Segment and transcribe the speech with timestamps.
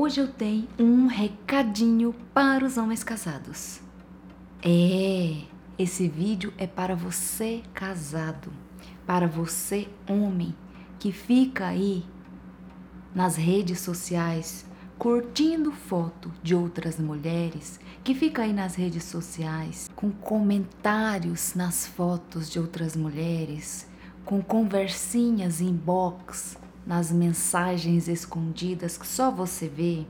[0.00, 3.80] Hoje eu tenho um recadinho para os homens casados.
[4.62, 5.42] É,
[5.76, 8.52] esse vídeo é para você casado,
[9.04, 10.54] para você homem
[11.00, 12.06] que fica aí
[13.12, 14.64] nas redes sociais
[14.96, 22.48] curtindo foto de outras mulheres, que fica aí nas redes sociais com comentários nas fotos
[22.48, 23.84] de outras mulheres,
[24.24, 26.56] com conversinhas inbox
[26.88, 30.06] nas mensagens escondidas que só você vê,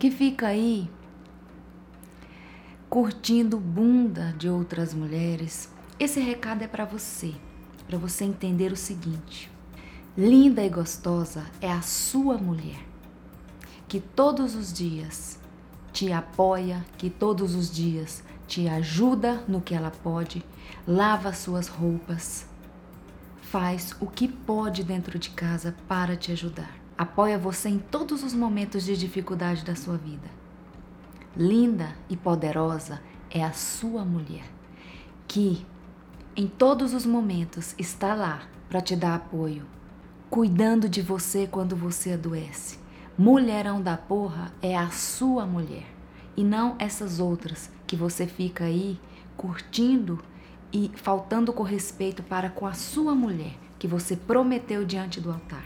[0.00, 0.90] que fica aí
[2.90, 5.70] curtindo bunda de outras mulheres.
[6.00, 7.32] Esse recado é para você,
[7.86, 9.48] para você entender o seguinte:
[10.18, 12.84] linda e gostosa é a sua mulher
[13.86, 15.38] que todos os dias
[15.92, 20.44] te apoia, que todos os dias te ajuda no que ela pode,
[20.88, 22.46] lava suas roupas,
[23.52, 26.74] faz o que pode dentro de casa para te ajudar.
[26.96, 30.26] Apoia você em todos os momentos de dificuldade da sua vida.
[31.36, 34.50] Linda e poderosa é a sua mulher,
[35.28, 35.66] que
[36.34, 39.66] em todos os momentos está lá para te dar apoio,
[40.30, 42.78] cuidando de você quando você adoece
[43.18, 45.84] Mulherão da porra é a sua mulher
[46.34, 48.98] e não essas outras que você fica aí
[49.36, 50.18] curtindo
[50.72, 55.64] e faltando com respeito para com a sua mulher que você prometeu diante do altar.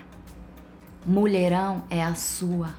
[1.05, 2.75] Mulherão é a sua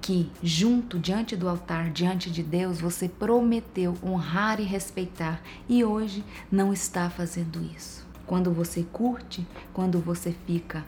[0.00, 6.22] que junto diante do altar, diante de Deus, você prometeu honrar e respeitar e hoje
[6.52, 8.06] não está fazendo isso.
[8.26, 10.84] Quando você curte, quando você fica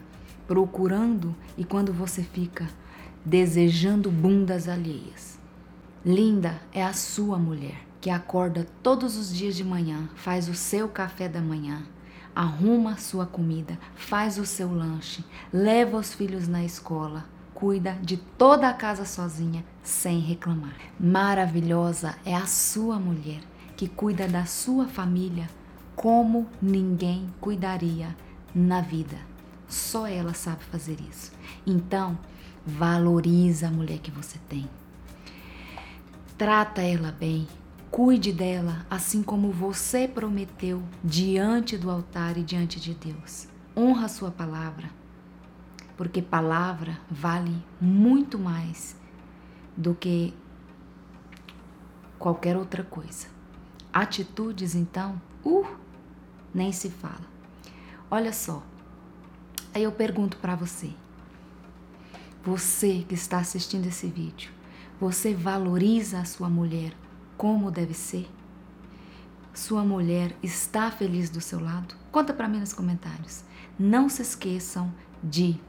[0.47, 2.67] procurando e quando você fica
[3.25, 5.39] desejando bundas alheias.
[6.05, 10.87] Linda é a sua mulher, que acorda todos os dias de manhã, faz o seu
[10.87, 11.83] café da manhã,
[12.33, 18.15] arruma a sua comida, faz o seu lanche, leva os filhos na escola, cuida de
[18.15, 20.77] toda a casa sozinha, sem reclamar.
[20.97, 23.41] Maravilhosa é a sua mulher,
[23.75, 25.49] que cuida da sua família
[25.93, 28.15] como ninguém cuidaria
[28.55, 29.17] na vida.
[29.67, 31.33] Só ela sabe fazer isso.
[31.65, 32.17] Então,
[32.69, 34.69] Valoriza a mulher que você tem.
[36.37, 37.47] Trata ela bem,
[37.91, 43.47] cuide dela assim como você prometeu diante do altar e diante de Deus.
[43.75, 44.89] Honra a sua palavra,
[45.95, 48.95] porque palavra vale muito mais
[49.75, 50.33] do que
[52.17, 53.27] qualquer outra coisa.
[53.93, 55.65] Atitudes, então, uh,
[56.53, 57.25] nem se fala.
[58.09, 58.63] Olha só,
[59.73, 60.91] aí eu pergunto para você:
[62.43, 64.51] você que está assistindo esse vídeo,
[64.99, 66.93] você valoriza a sua mulher
[67.37, 68.27] como deve ser?
[69.53, 71.95] Sua mulher está feliz do seu lado?
[72.11, 73.43] Conta para mim nos comentários.
[73.77, 74.93] Não se esqueçam
[75.23, 75.59] de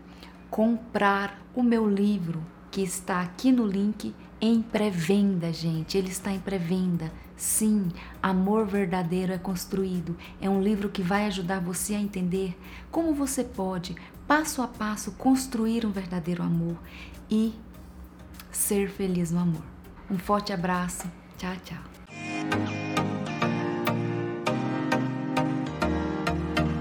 [0.51, 5.97] comprar o meu livro que está aqui no link em pré-venda, gente.
[5.97, 7.11] Ele está em pré-venda.
[7.37, 7.89] Sim,
[8.23, 10.17] Amor Verdadeiro é Construído.
[10.41, 12.59] É um livro que vai ajudar você a entender
[12.91, 13.95] como você pode
[14.27, 16.77] passo a passo, construir um verdadeiro amor
[17.31, 17.55] e
[18.53, 19.62] ser feliz no amor.
[20.11, 21.11] Um forte abraço.
[21.38, 22.78] 家家。